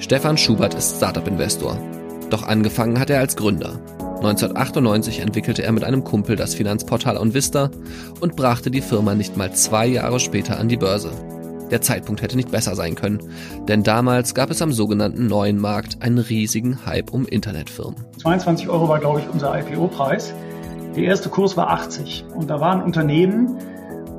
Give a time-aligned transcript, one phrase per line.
[0.00, 1.76] Stefan Schubert ist Startup-Investor.
[2.30, 3.80] Doch angefangen hat er als Gründer.
[3.98, 7.70] 1998 entwickelte er mit einem Kumpel das Finanzportal OnVista
[8.20, 11.10] und brachte die Firma nicht mal zwei Jahre später an die Börse.
[11.70, 13.20] Der Zeitpunkt hätte nicht besser sein können,
[13.66, 17.96] denn damals gab es am sogenannten neuen Markt einen riesigen Hype um Internetfirmen.
[18.22, 20.32] 22 Euro war, glaube ich, unser IPO-Preis.
[20.96, 23.58] Der erste Kurs war 80 und da war ein Unternehmen,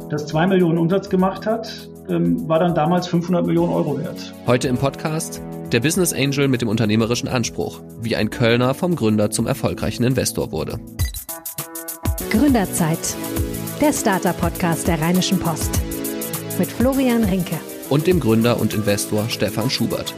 [0.10, 4.34] das 2 Millionen Umsatz gemacht hat, ähm, war dann damals 500 Millionen Euro wert.
[4.48, 5.42] Heute im Podcast
[5.72, 10.52] der Business Angel mit dem unternehmerischen Anspruch, wie ein Kölner vom Gründer zum erfolgreichen Investor
[10.52, 10.80] wurde.
[12.32, 13.16] Gründerzeit,
[13.80, 15.80] der Starter-Podcast der Rheinischen Post
[16.58, 17.58] mit Florian Rinke.
[17.90, 20.14] Und dem Gründer und Investor Stefan Schubert.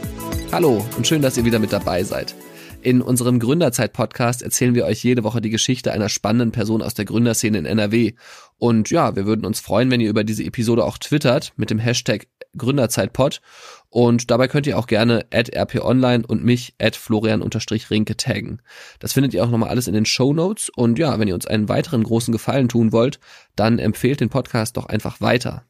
[0.50, 2.34] Hallo und schön, dass ihr wieder mit dabei seid.
[2.82, 7.04] In unserem Gründerzeit-Podcast erzählen wir euch jede Woche die Geschichte einer spannenden Person aus der
[7.04, 8.14] Gründerszene in NRW.
[8.58, 11.78] Und ja, wir würden uns freuen, wenn ihr über diese Episode auch twittert mit dem
[11.78, 12.26] Hashtag
[12.58, 13.40] Gründerzeitpod.
[13.88, 18.60] Und dabei könnt ihr auch gerne at rponline und mich at florian-rinke taggen.
[18.98, 20.68] Das findet ihr auch nochmal alles in den Show Notes.
[20.68, 23.20] Und ja, wenn ihr uns einen weiteren großen Gefallen tun wollt,
[23.54, 25.66] dann empfehlt den Podcast doch einfach weiter.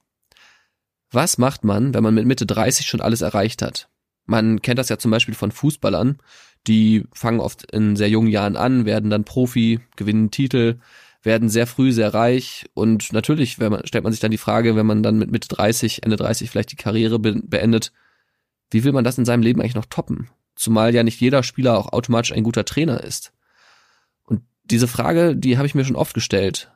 [1.10, 3.90] Was macht man, wenn man mit Mitte 30 schon alles erreicht hat?
[4.24, 6.18] Man kennt das ja zum Beispiel von Fußballern,
[6.66, 10.78] die fangen oft in sehr jungen Jahren an, werden dann Profi, gewinnen Titel,
[11.22, 14.86] werden sehr früh sehr reich und natürlich man, stellt man sich dann die Frage, wenn
[14.86, 17.92] man dann mit Mitte 30, Ende 30 vielleicht die Karriere be beendet,
[18.70, 20.28] wie will man das in seinem Leben eigentlich noch toppen?
[20.56, 23.32] Zumal ja nicht jeder Spieler auch automatisch ein guter Trainer ist.
[24.24, 26.72] Und diese Frage, die habe ich mir schon oft gestellt.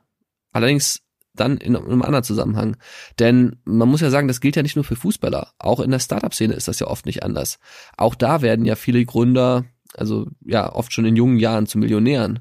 [0.53, 1.03] Allerdings
[1.34, 2.77] dann in einem anderen Zusammenhang.
[3.19, 5.53] Denn man muss ja sagen, das gilt ja nicht nur für Fußballer.
[5.59, 7.59] Auch in der Startup-Szene ist das ja oft nicht anders.
[7.97, 9.64] Auch da werden ja viele Gründer,
[9.98, 12.41] also ja, oft schon in jungen Jahren zu Millionären.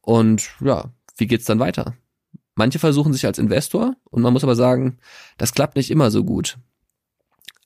[0.00, 1.94] Und ja, wie geht's dann weiter?
[2.54, 4.98] Manche versuchen sich als Investor und man muss aber sagen,
[5.36, 6.58] das klappt nicht immer so gut.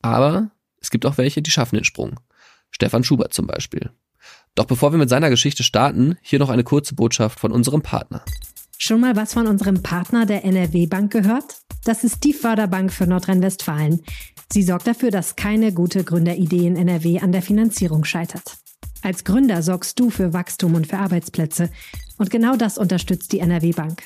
[0.02, 2.18] Aber es gibt auch welche, die schaffen den Sprung.
[2.70, 3.90] Stefan Schubert zum Beispiel.
[4.54, 8.24] Doch bevor wir mit seiner Geschichte starten, hier noch eine kurze Botschaft von unserem Partner.
[8.78, 11.60] Schon mal was von unserem Partner der NRW Bank gehört?
[11.84, 14.02] Das ist die Förderbank für Nordrhein-Westfalen.
[14.52, 18.56] Sie sorgt dafür, dass keine gute Gründeridee in NRW an der Finanzierung scheitert.
[19.02, 21.70] Als Gründer sorgst du für Wachstum und für Arbeitsplätze.
[22.18, 24.02] Und genau das unterstützt die NRW Bank.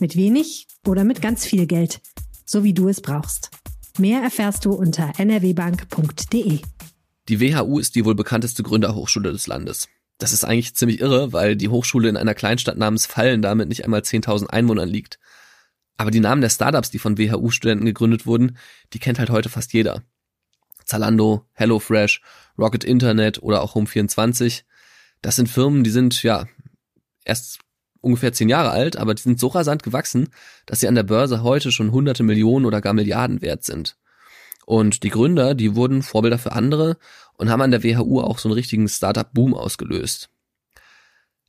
[0.00, 2.00] Mit wenig oder mit ganz viel Geld.
[2.46, 3.50] So wie du es brauchst.
[3.98, 6.60] Mehr erfährst du unter nrwbank.de.
[7.28, 9.88] Die WHU ist die wohl bekannteste Gründerhochschule des Landes.
[10.16, 13.84] Das ist eigentlich ziemlich irre, weil die Hochschule in einer Kleinstadt namens Fallen damit nicht
[13.84, 15.18] einmal 10.000 Einwohnern liegt.
[15.98, 18.56] Aber die Namen der Startups, die von WHU-Studenten gegründet wurden,
[18.92, 20.02] die kennt halt heute fast jeder.
[20.84, 22.22] Zalando, HelloFresh,
[22.58, 24.62] Rocket Internet oder auch Home24.
[25.22, 26.46] Das sind Firmen, die sind ja
[27.24, 27.58] erst
[28.00, 30.28] ungefähr zehn Jahre alt, aber die sind so rasant gewachsen,
[30.66, 33.96] dass sie an der Börse heute schon hunderte Millionen oder gar Milliarden wert sind.
[34.66, 36.98] Und die Gründer, die wurden Vorbilder für andere
[37.34, 40.28] und haben an der WHU auch so einen richtigen Startup-Boom ausgelöst.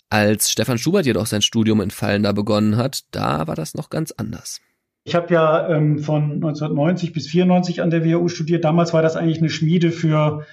[0.10, 3.90] Als Stefan Schubert jedoch sein Studium in Fallen da begonnen hat, da war das noch
[3.90, 4.62] ganz anders.
[5.04, 8.64] Ich habe ja ähm, von 1990 bis 94 an der WHU studiert.
[8.64, 10.46] Damals war das eigentlich eine Schmiede für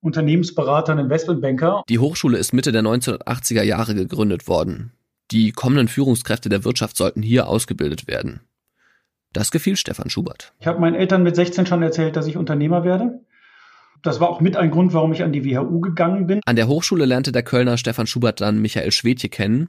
[0.00, 1.82] Unternehmensberater und Investmentbanker.
[1.88, 4.92] Die Hochschule ist Mitte der 1980er Jahre gegründet worden.
[5.30, 8.40] Die kommenden Führungskräfte der Wirtschaft sollten hier ausgebildet werden.
[9.32, 10.54] Das gefiel Stefan Schubert.
[10.58, 13.20] Ich habe meinen Eltern mit 16 schon erzählt, dass ich Unternehmer werde.
[14.02, 16.40] Das war auch mit ein Grund, warum ich an die WHU gegangen bin.
[16.46, 19.68] An der Hochschule lernte der Kölner Stefan Schubert dann Michael Schwedje kennen.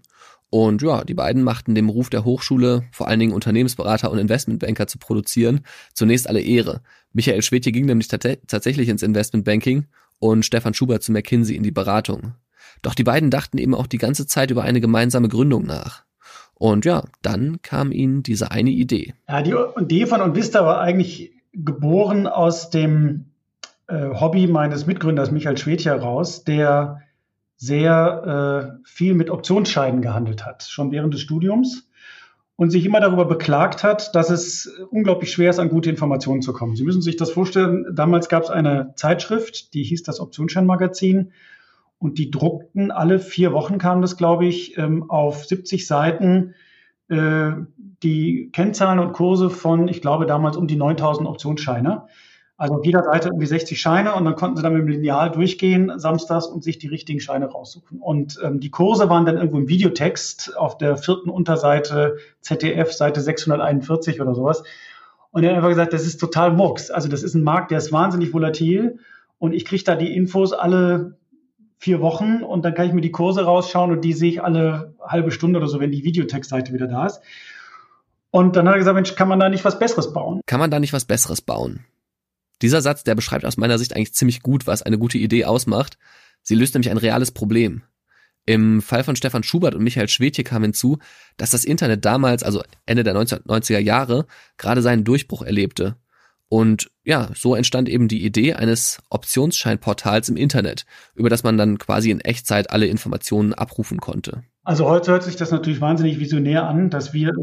[0.51, 4.87] Und ja, die beiden machten dem Ruf der Hochschule, vor allen Dingen Unternehmensberater und Investmentbanker
[4.87, 5.61] zu produzieren,
[5.93, 6.81] zunächst alle Ehre.
[7.11, 9.87] Michael Schwedje ging nämlich tatsächlich ins Investmentbanking
[10.19, 12.35] und Stefan Schubert zu McKinsey in die Beratung.
[12.81, 16.03] Doch die beiden dachten eben auch die ganze Zeit über eine gemeinsame Gründung nach.
[16.53, 19.13] Und ja, dann kam ihnen diese eine Idee.
[19.27, 23.31] Ja, die Idee von Onvista war eigentlich geboren aus dem
[23.87, 27.01] äh, Hobby meines Mitgründers Michael Schwed heraus, der
[27.55, 31.88] sehr äh, viel mit Optionsscheiden gehandelt hat, schon während des Studiums
[32.59, 36.51] und sich immer darüber beklagt hat, dass es unglaublich schwer ist, an gute Informationen zu
[36.51, 36.75] kommen.
[36.75, 41.31] Sie müssen sich das vorstellen, damals gab es eine Zeitschrift, die hieß das Optionsscheinmagazin
[41.99, 46.53] und die druckten alle vier Wochen, kam das, glaube ich, ähm, auf 70 Seiten
[47.07, 47.51] äh,
[48.03, 52.07] die Kennzahlen und Kurse von, ich glaube, damals um die 9000 Optionsscheine.
[52.59, 55.31] Also auf jeder Seite irgendwie 60 Scheine und dann konnten sie dann mit dem Lineal
[55.31, 57.99] durchgehen samstags und sich die richtigen Scheine raussuchen.
[58.01, 63.21] Und ähm, die Kurse waren dann irgendwo im Videotext auf der vierten Unterseite ZDF, Seite
[63.21, 64.63] 641 oder sowas.
[65.31, 66.91] Und er hat einfach gesagt, das ist total Murks.
[66.91, 68.99] Also das ist ein Markt, der ist wahnsinnig volatil
[69.37, 71.17] und ich kriege da die Infos alle
[71.77, 74.95] vier Wochen und dann kann ich mir die Kurse rausschauen und die sehe ich alle
[75.01, 77.21] halbe Stunde oder so, wenn die Videotextseite wieder da ist.
[78.31, 80.41] Und dann hat er gesagt, Mensch, kann man da nicht was Besseres bauen?
[80.45, 81.85] Kann man da nicht was Besseres bauen?
[82.61, 85.97] Dieser Satz, der beschreibt aus meiner Sicht eigentlich ziemlich gut, was eine gute Idee ausmacht.
[86.41, 87.83] Sie löst nämlich ein reales Problem.
[88.45, 90.97] Im Fall von Stefan Schubert und Michael Schwedje kam hinzu,
[91.37, 94.25] dass das Internet damals, also Ende der 1990er Jahre,
[94.57, 95.97] gerade seinen Durchbruch erlebte.
[96.47, 101.77] Und ja, so entstand eben die Idee eines Optionsscheinportals im Internet, über das man dann
[101.77, 104.41] quasi in Echtzeit alle Informationen abrufen konnte.
[104.63, 107.33] Also heute hört sich das natürlich wahnsinnig visionär an, dass wir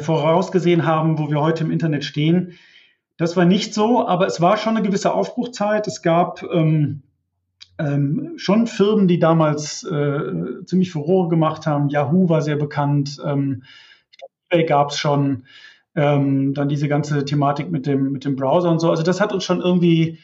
[0.00, 2.54] vorausgesehen haben, wo wir heute im Internet stehen.
[3.16, 5.86] Das war nicht so, aber es war schon eine gewisse Aufbruchzeit.
[5.86, 7.02] Es gab ähm,
[7.78, 11.88] ähm, schon Firmen, die damals äh, ziemlich Furore gemacht haben.
[11.88, 13.62] Yahoo war sehr bekannt, ähm,
[14.50, 15.44] eBay gab es schon.
[15.96, 18.90] Ähm, dann diese ganze Thematik mit dem, mit dem Browser und so.
[18.90, 20.18] Also das hat uns schon irgendwie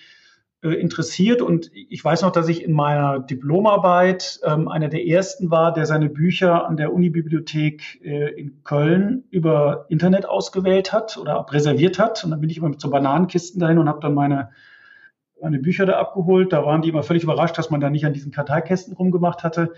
[0.69, 5.73] interessiert und ich weiß noch, dass ich in meiner Diplomarbeit ähm, einer der ersten war,
[5.73, 11.99] der seine Bücher an der Unibibliothek äh, in Köln über Internet ausgewählt hat oder reserviert
[11.99, 12.23] hat.
[12.25, 14.51] Und dann bin ich immer mit so Bananenkisten dahin und habe dann meine,
[15.41, 16.53] meine Bücher da abgeholt.
[16.53, 19.73] Da waren die immer völlig überrascht, dass man da nicht an diesen Karteikästen rumgemacht hatte.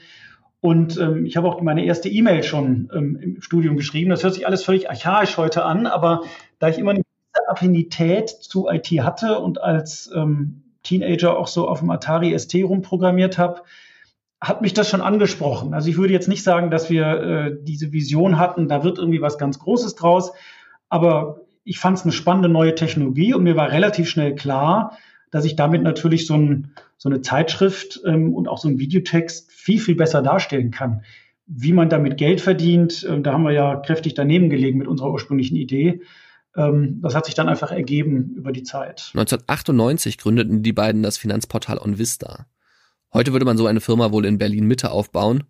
[0.60, 4.10] Und ähm, ich habe auch meine erste E-Mail schon ähm, im Studium geschrieben.
[4.10, 6.22] Das hört sich alles völlig archaisch heute an, aber
[6.58, 7.02] da ich immer eine
[7.48, 13.38] Affinität zu IT hatte und als ähm, Teenager auch so auf dem Atari ST rumprogrammiert
[13.38, 13.62] habe,
[14.40, 15.72] hat mich das schon angesprochen.
[15.72, 19.22] Also ich würde jetzt nicht sagen, dass wir äh, diese Vision hatten, da wird irgendwie
[19.22, 20.32] was ganz Großes draus,
[20.88, 24.98] aber ich fand es eine spannende neue Technologie und mir war relativ schnell klar,
[25.30, 29.50] dass ich damit natürlich so, ein, so eine Zeitschrift ähm, und auch so einen Videotext
[29.50, 31.02] viel, viel besser darstellen kann.
[31.46, 35.10] Wie man damit Geld verdient, äh, da haben wir ja kräftig daneben gelegen mit unserer
[35.10, 36.02] ursprünglichen Idee.
[36.56, 39.10] Ähm, das hat sich dann einfach ergeben über die Zeit.
[39.14, 42.46] 1998 gründeten die beiden das Finanzportal OnVista.
[43.12, 45.44] Heute würde man so eine Firma wohl in Berlin Mitte aufbauen.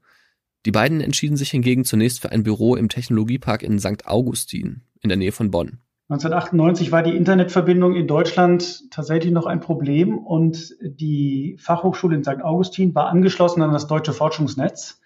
[0.65, 4.07] Die beiden entschieden sich hingegen zunächst für ein Büro im Technologiepark in St.
[4.07, 5.79] Augustin in der Nähe von Bonn.
[6.09, 12.43] 1998 war die Internetverbindung in Deutschland tatsächlich noch ein Problem und die Fachhochschule in St.
[12.43, 15.01] Augustin war angeschlossen an das deutsche Forschungsnetz.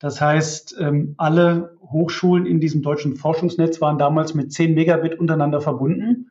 [0.00, 5.60] Das heißt, ähm, alle Hochschulen in diesem deutschen Forschungsnetz waren damals mit 10 Megabit untereinander
[5.60, 6.30] verbunden.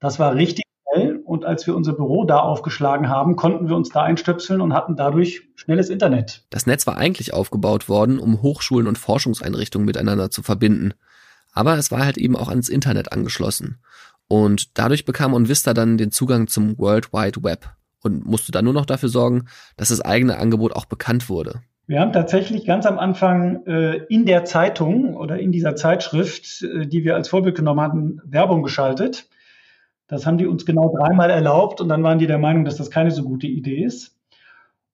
[0.00, 3.90] Das war richtig schnell und als wir unser Büro da aufgeschlagen haben, konnten wir uns
[3.90, 6.46] da einstöpseln und hatten dadurch schnelles Internet.
[6.48, 10.94] Das Netz war eigentlich aufgebaut worden, um Hochschulen und Forschungseinrichtungen miteinander zu verbinden.
[11.52, 13.78] Aber es war halt eben auch ans Internet angeschlossen.
[14.26, 17.68] Und dadurch bekam OnVista dann den Zugang zum World Wide Web
[18.02, 19.44] und musste dann nur noch dafür sorgen,
[19.76, 21.60] dass das eigene Angebot auch bekannt wurde.
[21.92, 26.86] Wir haben tatsächlich ganz am Anfang äh, in der Zeitung oder in dieser Zeitschrift, äh,
[26.86, 29.28] die wir als Vorbild genommen hatten, Werbung geschaltet.
[30.06, 32.90] Das haben die uns genau dreimal erlaubt und dann waren die der Meinung, dass das
[32.90, 34.16] keine so gute Idee ist.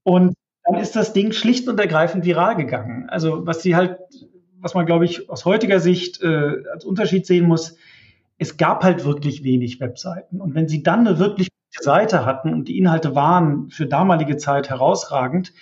[0.02, 0.34] Und
[0.64, 3.08] dann ist das Ding schlicht und ergreifend viral gegangen.
[3.08, 3.98] Also was sie halt
[4.58, 7.76] was man, glaube ich, aus heutiger Sicht äh, als Unterschied sehen muss,
[8.38, 10.40] es gab halt wirklich wenig Webseiten.
[10.40, 14.36] Und wenn sie dann eine wirklich gute Seite hatten und die Inhalte waren für damalige
[14.36, 15.52] Zeit herausragend,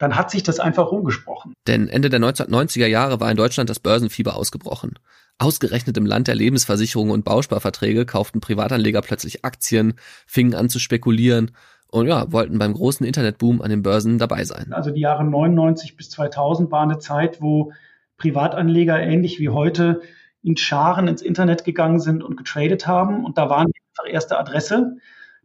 [0.00, 1.52] dann hat sich das einfach rumgesprochen.
[1.66, 4.98] Denn Ende der 1990er Jahre war in Deutschland das Börsenfieber ausgebrochen.
[5.38, 9.94] Ausgerechnet im Land der Lebensversicherungen und Bausparverträge kauften Privatanleger plötzlich Aktien,
[10.26, 11.52] fingen an zu spekulieren
[11.88, 14.72] und ja, wollten beim großen Internetboom an den Börsen dabei sein.
[14.72, 17.72] Also die Jahre 99 bis 2000 war eine Zeit, wo
[18.16, 20.00] Privatanleger ähnlich wie heute
[20.42, 23.26] in Scharen ins Internet gegangen sind und getradet haben.
[23.26, 24.96] Und da waren die einfach erste Adresse.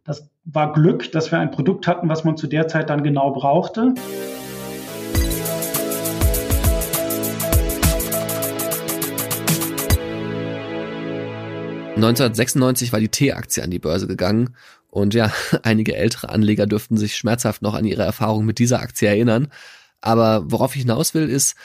[0.04, 3.32] Das war Glück, dass wir ein Produkt hatten, was man zu der Zeit dann genau
[3.32, 3.92] brauchte.
[11.96, 14.54] ...1996 war die T-Aktie an die Börse gegangen
[14.90, 19.08] und ja, einige ältere Anleger dürften sich schmerzhaft noch an ihre Erfahrung mit dieser Aktie
[19.08, 19.48] erinnern.
[20.00, 21.56] Aber worauf ich hinaus will, ist,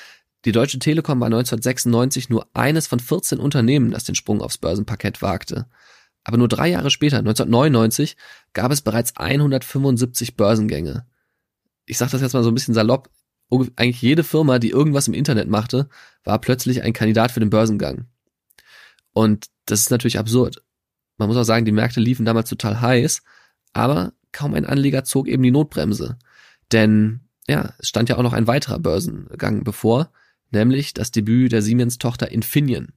[0.45, 5.21] die Deutsche Telekom war 1996 nur eines von 14 Unternehmen, das den Sprung aufs Börsenparkett
[5.21, 5.67] wagte.
[6.23, 8.17] Aber nur drei Jahre später, 1999,
[8.53, 11.05] gab es bereits 175 Börsengänge.
[11.85, 13.09] Ich sage das jetzt mal so ein bisschen salopp.
[13.75, 15.89] Eigentlich jede Firma, die irgendwas im Internet machte,
[16.23, 18.05] war plötzlich ein Kandidat für den Börsengang.
[19.13, 20.63] Und das ist natürlich absurd.
[21.17, 23.21] Man muss auch sagen, die Märkte liefen damals total heiß,
[23.73, 26.17] aber kaum ein Anleger zog eben die Notbremse.
[26.71, 30.11] Denn ja, es stand ja auch noch ein weiterer Börsengang bevor,
[30.51, 32.93] nämlich das Debüt der Siemens-Tochter Infineon.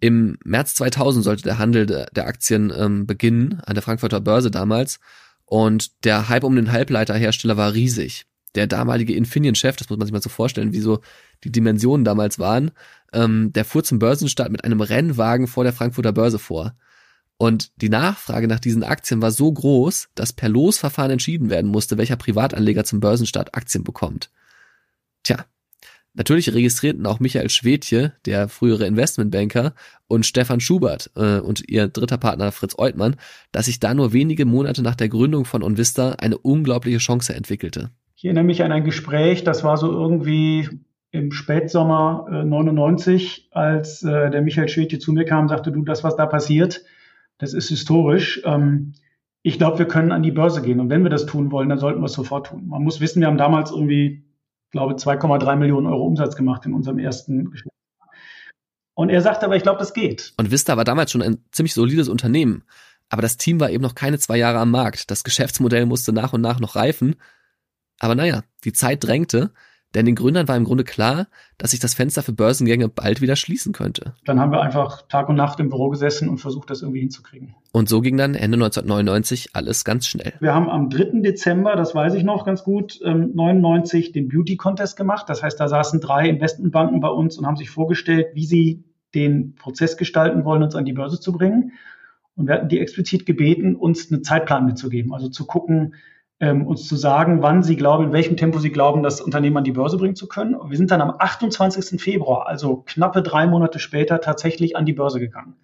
[0.00, 5.00] Im März 2000 sollte der Handel der, Aktien ähm, beginnen, an der Frankfurter Börse damals,
[5.46, 8.26] und der Hype um den Halbleiterhersteller war riesig.
[8.54, 11.00] Der damalige Infineon-Chef, das muss man sich mal so vorstellen, wie so
[11.42, 12.70] die Dimensionen damals waren,
[13.12, 16.74] ähm, der fuhr zum Börsenstart mit einem Rennwagen vor der Frankfurter Börse vor.
[17.36, 21.98] Und die Nachfrage nach diesen Aktien war so groß, dass per Losverfahren entschieden werden musste,
[21.98, 24.30] welcher Privatanleger zum Börsenstart Aktien bekommt.
[25.24, 25.44] Tja,
[26.16, 29.74] Natürlich registrierten auch Michael Schwedje, der frühere Investmentbanker,
[30.06, 33.16] und Stefan Schubert äh, und ihr dritter Partner Fritz Eutmann,
[33.50, 37.90] dass sich da nur wenige Monate nach der Gründung von Onvista eine unglaubliche Chance entwickelte.
[38.24, 40.66] Ich erinnere mich an ein Gespräch, das war so irgendwie
[41.10, 45.82] im Spätsommer äh, 99, als äh, der Michael Schwedje zu mir kam und sagte, du,
[45.82, 46.80] das, was da passiert,
[47.36, 48.40] das ist historisch.
[48.46, 48.94] Ähm,
[49.42, 50.80] ich glaube, wir können an die Börse gehen.
[50.80, 52.66] Und wenn wir das tun wollen, dann sollten wir es sofort tun.
[52.66, 54.24] Man muss wissen, wir haben damals irgendwie
[54.70, 57.68] glaube, 2,3 Millionen Euro Umsatz gemacht in unserem ersten Geschäft.
[58.94, 60.32] Und er sagte aber, ich glaube, das geht.
[60.38, 62.64] Und Vista war damals schon ein ziemlich solides Unternehmen.
[63.10, 65.10] Aber das Team war eben noch keine zwei Jahre am Markt.
[65.10, 67.16] Das Geschäftsmodell musste nach und nach noch reifen.
[68.04, 69.50] Aber naja, die Zeit drängte
[69.94, 73.36] denn den Gründern war im Grunde klar, dass sich das Fenster für Börsengänge bald wieder
[73.36, 74.14] schließen könnte.
[74.24, 77.54] Dann haben wir einfach Tag und Nacht im Büro gesessen und versucht, das irgendwie hinzukriegen.
[77.72, 80.32] Und so ging dann Ende 1999 alles ganz schnell.
[80.40, 81.20] Wir haben am 3.
[81.20, 85.28] Dezember, das weiß ich noch ganz gut, 99 ähm, den Beauty Contest gemacht.
[85.28, 88.84] Das heißt, da saßen drei Investmentbanken bei uns und haben sich vorgestellt, wie sie
[89.14, 91.72] den Prozess gestalten wollen, uns an die Börse zu bringen.
[92.34, 95.14] Und wir hatten die explizit gebeten, uns einen Zeitplan mitzugeben.
[95.14, 95.94] Also zu gucken,
[96.40, 99.64] ähm, uns zu sagen, wann sie glauben, in welchem Tempo sie glauben, das Unternehmen an
[99.64, 100.54] die Börse bringen zu können.
[100.54, 102.00] Und wir sind dann am 28.
[102.00, 105.54] Februar, also knappe drei Monate später, tatsächlich an die Börse gegangen.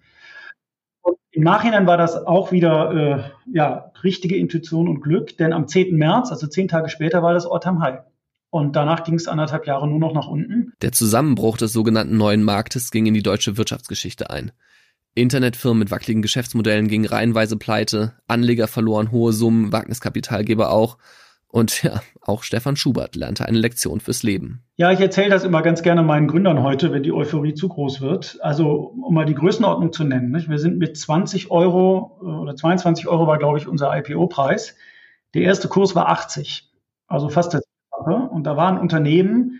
[1.01, 3.23] Und Im Nachhinein war das auch wieder äh,
[3.53, 5.95] ja, richtige Intuition und Glück, denn am 10.
[5.97, 7.99] März, also zehn Tage später, war das Ortam High.
[8.49, 10.73] Und danach ging es anderthalb Jahre nur noch nach unten.
[10.81, 14.51] Der Zusammenbruch des sogenannten neuen Marktes ging in die deutsche Wirtschaftsgeschichte ein.
[15.13, 20.97] Internetfirmen mit wackeligen Geschäftsmodellen gingen reihenweise pleite, Anleger verloren hohe Summen, Wagniskapitalgeber auch.
[21.47, 24.63] Und ja, auch Stefan Schubert lernte eine Lektion fürs Leben.
[24.77, 27.99] Ja, ich erzähle das immer ganz gerne meinen Gründern heute, wenn die Euphorie zu groß
[27.99, 28.39] wird.
[28.41, 30.31] Also, um mal die Größenordnung zu nennen.
[30.31, 30.49] Nicht?
[30.49, 34.77] Wir sind mit 20 Euro äh, oder 22 Euro war, glaube ich, unser IPO-Preis.
[35.33, 36.69] Der erste Kurs war 80.
[37.07, 37.63] Also fast das
[38.05, 39.59] Und da war ein Unternehmen,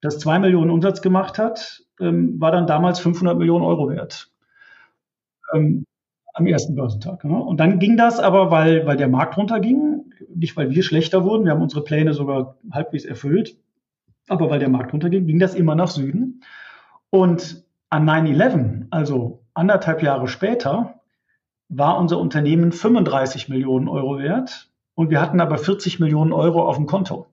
[0.00, 4.30] das zwei Millionen Umsatz gemacht hat, ähm, war dann damals 500 Millionen Euro wert
[5.54, 5.84] ähm,
[6.34, 7.24] am ersten Börsentag.
[7.24, 7.36] Ne?
[7.36, 11.44] Und dann ging das aber, weil, weil der Markt runterging, nicht weil wir schlechter wurden,
[11.44, 13.56] wir haben unsere Pläne sogar halbwegs erfüllt,
[14.28, 16.42] aber weil der Markt runterging, ging das immer nach Süden.
[17.10, 21.00] Und an 9-11, also anderthalb Jahre später,
[21.68, 26.76] war unser Unternehmen 35 Millionen Euro wert und wir hatten aber 40 Millionen Euro auf
[26.76, 27.26] dem Konto.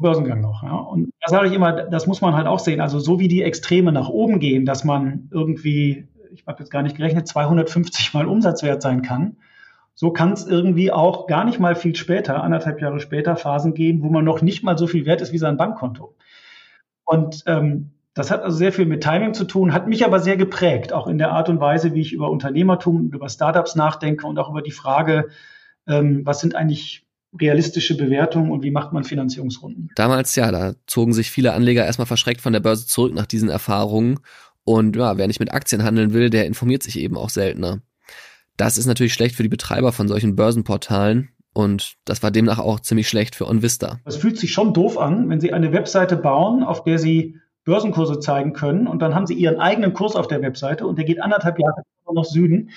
[0.00, 0.62] Börsengang noch.
[0.62, 0.74] Ja.
[0.74, 2.80] Und da sage ich immer, das muss man halt auch sehen.
[2.80, 6.82] Also so wie die Extreme nach oben gehen, dass man irgendwie, ich habe jetzt gar
[6.82, 9.36] nicht gerechnet, 250 mal Umsatzwert sein kann,
[9.94, 14.02] so kann es irgendwie auch gar nicht mal viel später, anderthalb Jahre später, Phasen geben,
[14.02, 16.14] wo man noch nicht mal so viel wert ist wie sein Bankkonto.
[17.06, 20.36] Und ähm, das hat also sehr viel mit Timing zu tun, hat mich aber sehr
[20.36, 24.26] geprägt, auch in der Art und Weise, wie ich über Unternehmertum und über Startups nachdenke
[24.26, 25.28] und auch über die Frage,
[25.86, 27.05] ähm, was sind eigentlich
[27.40, 29.90] realistische Bewertung und wie macht man Finanzierungsrunden.
[29.96, 33.48] Damals, ja, da zogen sich viele Anleger erstmal verschreckt von der Börse zurück nach diesen
[33.48, 34.20] Erfahrungen.
[34.64, 37.80] Und ja, wer nicht mit Aktien handeln will, der informiert sich eben auch seltener.
[38.56, 41.30] Das ist natürlich schlecht für die Betreiber von solchen Börsenportalen.
[41.52, 44.00] Und das war demnach auch ziemlich schlecht für OnVista.
[44.04, 48.20] Es fühlt sich schon doof an, wenn Sie eine Webseite bauen, auf der Sie Börsenkurse
[48.20, 51.20] zeigen können und dann haben Sie Ihren eigenen Kurs auf der Webseite und der geht
[51.20, 51.82] anderthalb Jahre
[52.14, 52.70] nach Süden.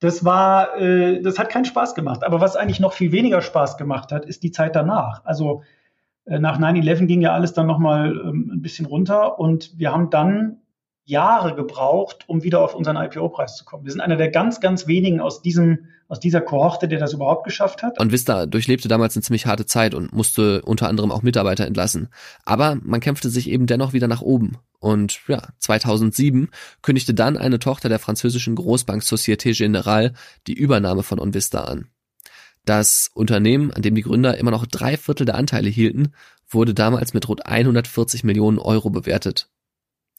[0.00, 2.22] Das war, äh, das hat keinen Spaß gemacht.
[2.24, 5.24] Aber was eigentlich noch viel weniger Spaß gemacht hat, ist die Zeit danach.
[5.24, 5.62] Also
[6.24, 10.10] äh, nach 9-11 ging ja alles dann nochmal ähm, ein bisschen runter und wir haben
[10.10, 10.58] dann
[11.08, 13.84] Jahre gebraucht, um wieder auf unseren IPO-Preis zu kommen.
[13.84, 17.44] Wir sind einer der ganz, ganz wenigen aus diesem, aus dieser Kohorte, der das überhaupt
[17.44, 17.98] geschafft hat.
[17.98, 22.08] Und Vista durchlebte damals eine ziemlich harte Zeit und musste unter anderem auch Mitarbeiter entlassen.
[22.44, 24.58] Aber man kämpfte sich eben dennoch wieder nach oben.
[24.80, 26.50] Und ja, 2007
[26.82, 30.12] kündigte dann eine Tochter der französischen Großbank Société Générale
[30.46, 31.86] die Übernahme von Onvista an.
[32.66, 36.12] Das Unternehmen, an dem die Gründer immer noch drei Viertel der Anteile hielten,
[36.50, 39.48] wurde damals mit rund 140 Millionen Euro bewertet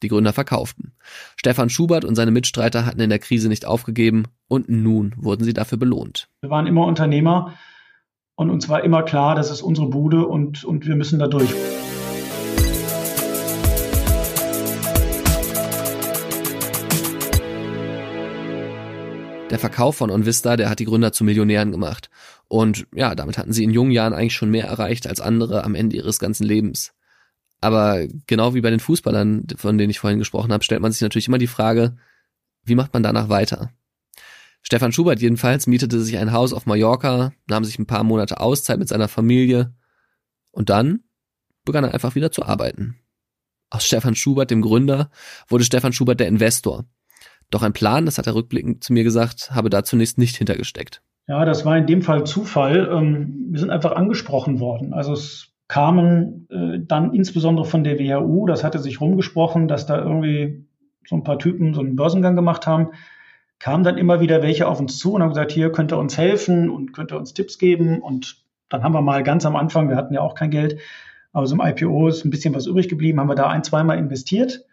[0.02, 0.92] die Gründer verkauften.
[1.36, 5.52] Stefan Schubert und seine Mitstreiter hatten in der Krise nicht aufgegeben und nun wurden sie
[5.52, 6.28] dafür belohnt.
[6.40, 7.54] Wir waren immer Unternehmer
[8.34, 11.50] und uns war immer klar, das ist unsere Bude und, und wir müssen da durch.
[19.50, 22.08] Der Verkauf von Onvista, der hat die Gründer zu Millionären gemacht.
[22.46, 25.74] Und ja, damit hatten sie in jungen Jahren eigentlich schon mehr erreicht als andere am
[25.74, 26.92] Ende ihres ganzen Lebens.
[27.60, 31.02] Aber genau wie bei den Fußballern, von denen ich vorhin gesprochen habe, stellt man sich
[31.02, 31.96] natürlich immer die Frage,
[32.64, 33.70] wie macht man danach weiter?
[34.62, 38.78] Stefan Schubert jedenfalls mietete sich ein Haus auf Mallorca, nahm sich ein paar Monate Auszeit
[38.78, 39.74] mit seiner Familie
[40.50, 41.00] und dann
[41.64, 42.96] begann er einfach wieder zu arbeiten.
[43.70, 45.10] Aus Stefan Schubert, dem Gründer,
[45.48, 46.84] wurde Stefan Schubert der Investor.
[47.50, 51.02] Doch ein Plan, das hat er rückblickend zu mir gesagt, habe da zunächst nicht hintergesteckt.
[51.26, 52.88] Ja, das war in dem Fall Zufall.
[52.92, 54.92] Ähm, wir sind einfach angesprochen worden.
[54.92, 60.02] Also es kamen äh, dann insbesondere von der WHU, das hatte sich rumgesprochen, dass da
[60.02, 60.66] irgendwie
[61.06, 62.88] so ein paar Typen so einen Börsengang gemacht haben,
[63.60, 66.18] kamen dann immer wieder welche auf uns zu und haben gesagt, hier könnt ihr uns
[66.18, 68.02] helfen und könnt ihr uns Tipps geben.
[68.02, 70.80] Und dann haben wir mal ganz am Anfang, wir hatten ja auch kein Geld,
[71.32, 73.96] aber so im IPO ist ein bisschen was übrig geblieben, haben wir da ein, zweimal
[73.96, 74.64] investiert.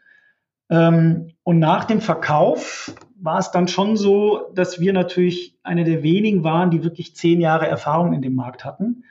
[0.72, 6.02] Ähm, und nach dem Verkauf war es dann schon so, dass wir natürlich eine der
[6.02, 9.04] wenigen waren, die wirklich zehn Jahre Erfahrung in dem Markt hatten.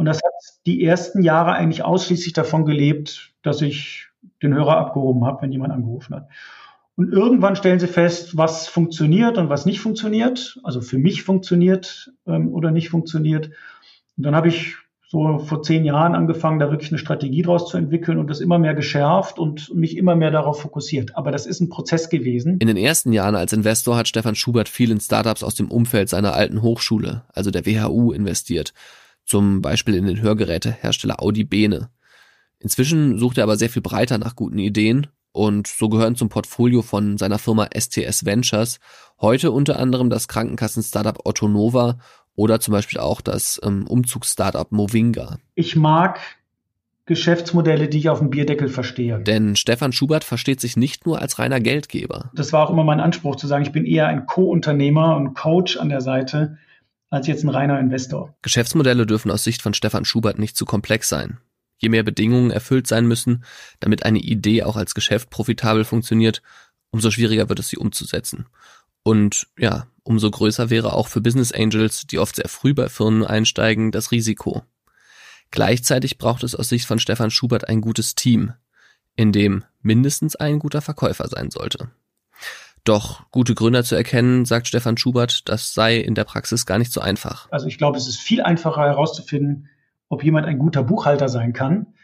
[0.00, 0.32] Und das hat
[0.64, 4.06] die ersten Jahre eigentlich ausschließlich davon gelebt, dass ich
[4.42, 6.30] den Hörer abgehoben habe, wenn jemand angerufen hat.
[6.96, 12.14] Und irgendwann stellen sie fest, was funktioniert und was nicht funktioniert, also für mich funktioniert
[12.26, 13.50] ähm, oder nicht funktioniert.
[14.16, 14.76] Und dann habe ich
[15.06, 18.58] so vor zehn Jahren angefangen, da wirklich eine Strategie draus zu entwickeln und das immer
[18.58, 21.14] mehr geschärft und mich immer mehr darauf fokussiert.
[21.14, 22.56] Aber das ist ein Prozess gewesen.
[22.58, 26.08] In den ersten Jahren als Investor hat Stefan Schubert viel in Startups aus dem Umfeld
[26.08, 28.72] seiner alten Hochschule, also der WHU, investiert
[29.30, 31.90] zum Beispiel in den Hörgerätehersteller Audi Bene.
[32.58, 36.82] Inzwischen sucht er aber sehr viel breiter nach guten Ideen und so gehören zum Portfolio
[36.82, 38.80] von seiner Firma STS Ventures
[39.20, 41.98] heute unter anderem das Krankenkassen-Startup Otto Nova
[42.34, 45.38] oder zum Beispiel auch das ähm, Umzugs-Startup Movinga.
[45.54, 46.18] Ich mag
[47.06, 49.20] Geschäftsmodelle, die ich auf dem Bierdeckel verstehe.
[49.20, 52.30] Denn Stefan Schubert versteht sich nicht nur als reiner Geldgeber.
[52.34, 55.76] Das war auch immer mein Anspruch zu sagen, ich bin eher ein Co-Unternehmer und Coach
[55.76, 56.58] an der Seite
[57.10, 58.34] als jetzt ein reiner Investor.
[58.42, 61.38] Geschäftsmodelle dürfen aus Sicht von Stefan Schubert nicht zu komplex sein.
[61.78, 63.44] Je mehr Bedingungen erfüllt sein müssen,
[63.80, 66.42] damit eine Idee auch als Geschäft profitabel funktioniert,
[66.90, 68.46] umso schwieriger wird es sie umzusetzen.
[69.02, 73.24] Und ja, umso größer wäre auch für Business Angels, die oft sehr früh bei Firmen
[73.24, 74.62] einsteigen, das Risiko.
[75.50, 78.52] Gleichzeitig braucht es aus Sicht von Stefan Schubert ein gutes Team,
[79.16, 81.90] in dem mindestens ein guter Verkäufer sein sollte.
[82.84, 86.92] Doch gute Gründer zu erkennen, sagt Stefan Schubert, das sei in der Praxis gar nicht
[86.92, 87.48] so einfach.
[87.50, 89.68] Also ich glaube, es ist viel einfacher herauszufinden,
[90.08, 91.94] ob jemand ein guter Buchhalter sein kann,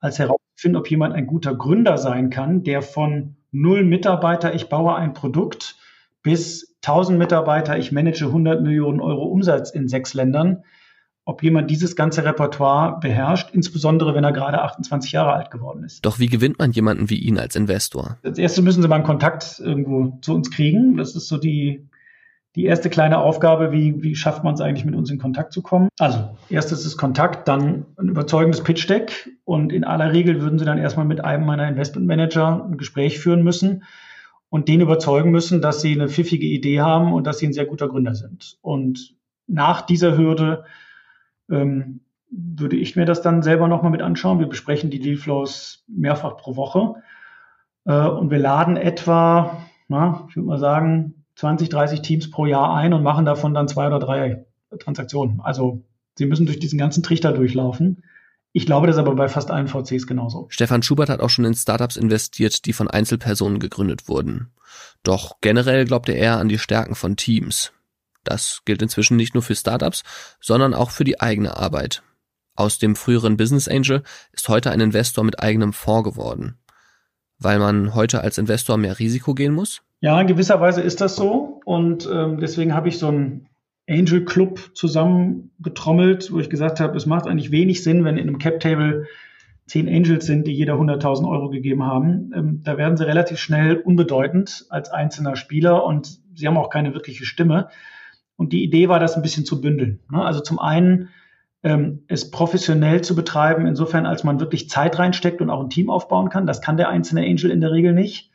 [0.00, 4.96] als herauszufinden, ob jemand ein guter Gründer sein kann, der von null Mitarbeiter, ich baue
[4.96, 5.76] ein Produkt,
[6.22, 10.64] bis 1000 Mitarbeiter, ich manage 100 Millionen Euro Umsatz in sechs Ländern
[11.26, 16.06] ob jemand dieses ganze Repertoire beherrscht, insbesondere wenn er gerade 28 Jahre alt geworden ist.
[16.06, 18.16] Doch wie gewinnt man jemanden wie ihn als Investor?
[18.22, 20.96] Als erstes müssen Sie mal einen Kontakt irgendwo zu uns kriegen.
[20.96, 21.88] Das ist so die,
[22.54, 25.62] die erste kleine Aufgabe, wie, wie schafft man es eigentlich, mit uns in Kontakt zu
[25.62, 25.88] kommen?
[25.98, 30.78] Also, erstes ist Kontakt, dann ein überzeugendes Pitch-Deck und in aller Regel würden Sie dann
[30.78, 33.82] erstmal mit einem meiner Investmentmanager ein Gespräch führen müssen
[34.48, 37.66] und den überzeugen müssen, dass Sie eine pfiffige Idee haben und dass Sie ein sehr
[37.66, 38.58] guter Gründer sind.
[38.62, 39.16] Und
[39.48, 40.64] nach dieser Hürde
[41.50, 44.38] ähm, würde ich mir das dann selber nochmal mit anschauen.
[44.38, 46.96] Wir besprechen die Dealflows mehrfach pro Woche
[47.84, 52.74] äh, und wir laden etwa, na, ich würde mal sagen, 20, 30 Teams pro Jahr
[52.74, 54.46] ein und machen davon dann zwei oder drei
[54.78, 55.40] Transaktionen.
[55.40, 55.82] Also
[56.16, 58.02] sie müssen durch diesen ganzen Trichter durchlaufen.
[58.52, 60.46] Ich glaube, das ist aber bei fast allen VCs genauso.
[60.48, 64.50] Stefan Schubert hat auch schon in Startups investiert, die von Einzelpersonen gegründet wurden.
[65.02, 67.72] Doch generell glaubt er an die Stärken von Teams.
[68.26, 70.02] Das gilt inzwischen nicht nur für Startups,
[70.40, 72.02] sondern auch für die eigene Arbeit.
[72.54, 76.58] Aus dem früheren Business Angel ist heute ein Investor mit eigenem Fonds geworden.
[77.38, 79.82] Weil man heute als Investor mehr Risiko gehen muss?
[80.00, 81.60] Ja, in gewisser Weise ist das so.
[81.64, 83.48] Und ähm, deswegen habe ich so einen
[83.88, 88.38] Angel Club zusammengetrommelt, wo ich gesagt habe, es macht eigentlich wenig Sinn, wenn in einem
[88.38, 89.06] Cap Table
[89.66, 92.32] zehn Angels sind, die jeder 100.000 Euro gegeben haben.
[92.34, 96.94] Ähm, da werden sie relativ schnell unbedeutend als einzelner Spieler und sie haben auch keine
[96.94, 97.68] wirkliche Stimme.
[98.36, 100.00] Und die Idee war, das ein bisschen zu bündeln.
[100.10, 100.24] Ne?
[100.24, 101.08] Also zum einen
[101.62, 105.90] ähm, es professionell zu betreiben, insofern als man wirklich Zeit reinsteckt und auch ein Team
[105.90, 106.46] aufbauen kann.
[106.46, 108.30] Das kann der einzelne Angel in der Regel nicht.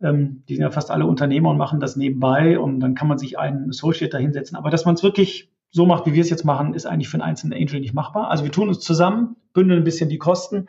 [0.00, 3.18] Ähm, die sind ja fast alle Unternehmer und machen das nebenbei und dann kann man
[3.18, 4.56] sich einen Associate da hinsetzen.
[4.56, 7.16] Aber dass man es wirklich so macht, wie wir es jetzt machen, ist eigentlich für
[7.16, 8.30] einen einzelnen Angel nicht machbar.
[8.30, 10.66] Also wir tun uns zusammen, bündeln ein bisschen die Kosten,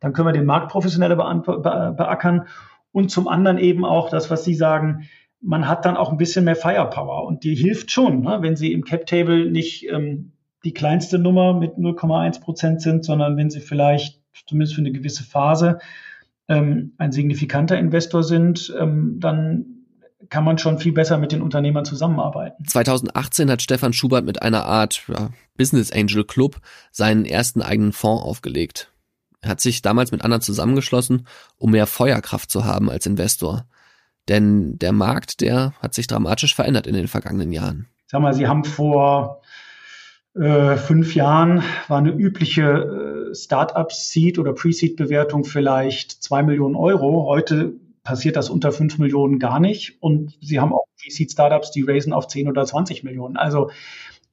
[0.00, 2.46] dann können wir den Markt professioneller beackern
[2.92, 5.08] und zum anderen eben auch das, was Sie sagen,
[5.46, 8.38] man hat dann auch ein bisschen mehr Firepower und die hilft schon, ne?
[8.40, 10.32] wenn sie im Cap Table nicht ähm,
[10.64, 15.22] die kleinste Nummer mit 0,1 Prozent sind, sondern wenn sie vielleicht zumindest für eine gewisse
[15.22, 15.78] Phase
[16.48, 19.66] ähm, ein signifikanter Investor sind, ähm, dann
[20.28, 22.64] kann man schon viel besser mit den Unternehmern zusammenarbeiten.
[22.64, 26.56] 2018 hat Stefan Schubert mit einer Art ja, Business Angel Club
[26.90, 28.92] seinen ersten eigenen Fonds aufgelegt.
[29.40, 33.66] Er hat sich damals mit anderen zusammengeschlossen, um mehr Feuerkraft zu haben als Investor.
[34.28, 37.86] Denn der Markt, der hat sich dramatisch verändert in den vergangenen Jahren.
[38.06, 39.42] Sag mal, Sie haben vor
[40.34, 47.26] äh, fünf Jahren war eine übliche äh, Startup-Seed oder Pre-Seed-Bewertung vielleicht zwei Millionen Euro.
[47.26, 50.00] Heute passiert das unter fünf Millionen gar nicht.
[50.00, 53.36] Und Sie haben auch Pre-Seed-Startups, die raisen auf zehn oder zwanzig Millionen.
[53.36, 53.70] Also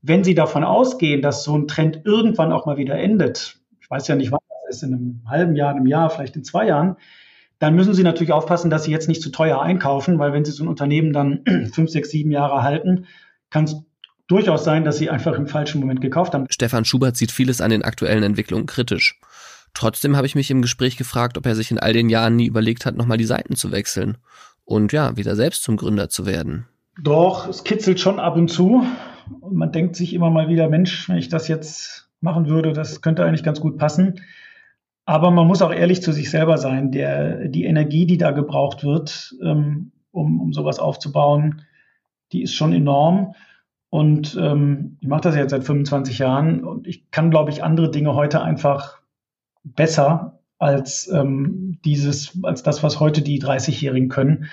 [0.02, 3.58] wenn Sie davon ausgehen, dass so ein Trend irgendwann auch mal wieder endet,
[3.94, 6.66] weiß ja nicht, wann das ist, in einem halben Jahr, einem Jahr, vielleicht in zwei
[6.66, 6.98] Jahren,
[7.64, 10.52] dann müssen Sie natürlich aufpassen, dass Sie jetzt nicht zu teuer einkaufen, weil wenn Sie
[10.52, 13.06] so ein Unternehmen dann fünf, sechs, sieben Jahre halten,
[13.52, 13.78] kann es
[14.28, 16.46] durchaus sein, dass Sie einfach im falschen Moment gekauft haben.
[16.50, 19.18] Stefan Schubert sieht vieles an den aktuellen Entwicklungen kritisch.
[19.74, 22.48] Trotzdem habe ich mich im Gespräch gefragt, ob er sich in all den Jahren nie
[22.48, 24.18] überlegt hat, nochmal die Seiten zu wechseln
[24.66, 26.68] und ja, wieder selbst zum Gründer zu werden.
[27.02, 28.86] Doch, es kitzelt schon ab und zu.
[29.40, 33.02] Und man denkt sich immer mal wieder, Mensch, wenn ich das jetzt machen würde, das
[33.02, 34.20] könnte eigentlich ganz gut passen.
[35.06, 36.92] Aber man muss auch ehrlich zu sich selber sein.
[36.92, 41.64] Der, die Energie, die da gebraucht wird, ähm, um, um sowas aufzubauen,
[42.32, 43.36] die ist schon enorm.
[43.90, 47.92] Und ähm, ich mache das jetzt seit 25 Jahren und ich kann, glaube ich, andere
[47.92, 49.02] Dinge heute einfach
[49.64, 54.46] besser als ähm, dieses, als das, was heute die 30-Jährigen können.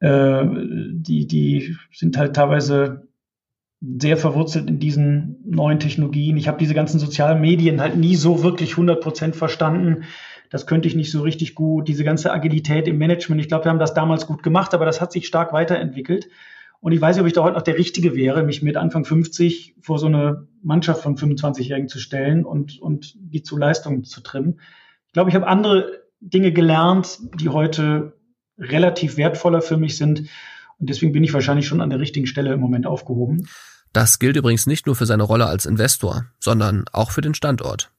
[0.00, 0.44] Äh,
[0.94, 3.06] die, die sind halt teilweise
[3.84, 6.36] sehr verwurzelt in diesen neuen Technologien.
[6.36, 10.04] Ich habe diese ganzen sozialen Medien halt nie so wirklich 100 Prozent verstanden.
[10.50, 11.88] Das könnte ich nicht so richtig gut.
[11.88, 15.00] Diese ganze Agilität im Management, ich glaube, wir haben das damals gut gemacht, aber das
[15.00, 16.28] hat sich stark weiterentwickelt.
[16.80, 19.04] Und ich weiß nicht, ob ich da heute noch der Richtige wäre, mich mit Anfang
[19.04, 24.20] 50 vor so eine Mannschaft von 25-Jährigen zu stellen und, und die zu Leistungen zu
[24.20, 24.60] trimmen.
[25.06, 28.14] Ich glaube, ich habe andere Dinge gelernt, die heute
[28.58, 30.28] relativ wertvoller für mich sind.
[30.78, 33.46] Und deswegen bin ich wahrscheinlich schon an der richtigen Stelle im Moment aufgehoben.
[33.92, 37.90] Das gilt übrigens nicht nur für seine Rolle als Investor, sondern auch für den Standort.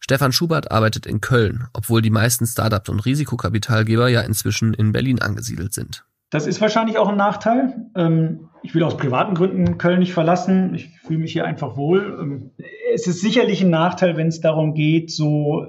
[0.00, 5.20] Stefan Schubert arbeitet in Köln, obwohl die meisten Startups und Risikokapitalgeber ja inzwischen in Berlin
[5.20, 6.04] angesiedelt sind.
[6.30, 7.86] Das ist wahrscheinlich auch ein Nachteil.
[7.94, 10.74] Ähm, ich will aus privaten Gründen Köln nicht verlassen.
[10.74, 12.18] Ich fühle mich hier einfach wohl.
[12.20, 12.50] Ähm,
[12.92, 15.68] es ist sicherlich ein Nachteil, wenn es darum geht, so äh,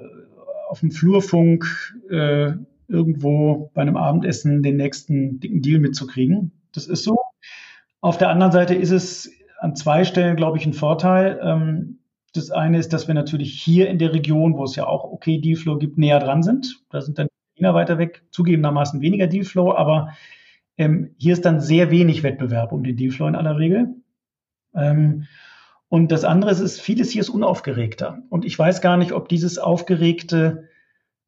[0.68, 1.64] auf dem Flurfunk
[2.10, 2.52] äh,
[2.88, 6.52] irgendwo bei einem Abendessen den nächsten dicken Deal mitzukriegen.
[6.72, 7.16] Das ist so.
[8.02, 9.30] Auf der anderen Seite ist es
[9.60, 11.38] an zwei Stellen, glaube ich, ein Vorteil.
[11.42, 11.98] Ähm,
[12.32, 15.38] das eine ist, dass wir natürlich hier in der Region, wo es ja auch okay
[15.38, 16.82] Dealflow gibt, näher dran sind.
[16.90, 20.14] Da sind dann Berliner weiter weg, zugegebenermaßen weniger Dealflow, aber
[20.78, 23.96] ähm, hier ist dann sehr wenig Wettbewerb um den Dealflow in aller Regel.
[24.74, 25.26] Ähm,
[25.88, 28.22] und das andere ist, ist, vieles hier ist unaufgeregter.
[28.30, 30.68] Und ich weiß gar nicht, ob dieses Aufgeregte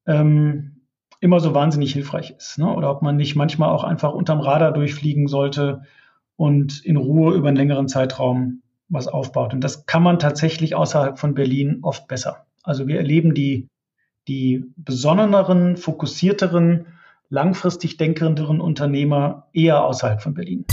[0.07, 0.87] ähm,
[1.21, 2.59] immer so wahnsinnig hilfreich ist.
[2.59, 2.73] Ne?
[2.73, 5.83] Oder ob man nicht manchmal auch einfach unterm Radar durchfliegen sollte
[6.43, 9.55] und in Ruhe über einen längeren Zeitraum was aufbaut.
[9.55, 12.47] Und das kann man tatsächlich außerhalb von Berlin oft besser.
[12.65, 13.69] Also wir erleben die,
[14.27, 16.87] die besonneneren, fokussierteren,
[17.29, 20.65] langfristig denkenderen Unternehmer eher außerhalb von Berlin.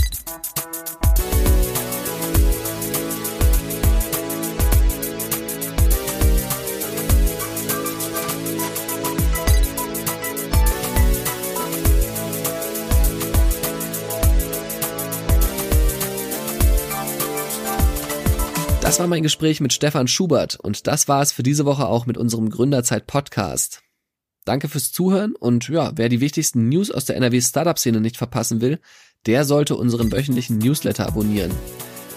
[19.00, 22.18] War mein Gespräch mit Stefan Schubert und das war es für diese Woche auch mit
[22.18, 23.80] unserem Gründerzeit Podcast.
[24.44, 28.18] Danke fürs Zuhören und ja, wer die wichtigsten News aus der NRW Startup Szene nicht
[28.18, 28.78] verpassen will,
[29.24, 31.50] der sollte unseren wöchentlichen Newsletter abonnieren.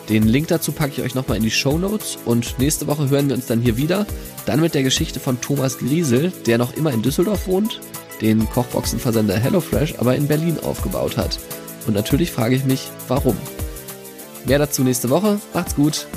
[0.10, 3.30] Den Link dazu packe ich euch nochmal in die Show Notes und nächste Woche hören
[3.30, 4.06] wir uns dann hier wieder,
[4.46, 7.80] dann mit der Geschichte von Thomas Griesel, der noch immer in Düsseldorf wohnt,
[8.20, 11.40] den Kochboxenversender HelloFresh aber in Berlin aufgebaut hat.
[11.88, 13.38] Und natürlich frage ich mich, warum.
[14.44, 15.40] Mehr dazu nächste Woche.
[15.54, 16.08] Macht's gut.